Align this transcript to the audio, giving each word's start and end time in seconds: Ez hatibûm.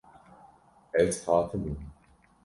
Ez 1.03 1.19
hatibûm. 1.29 1.77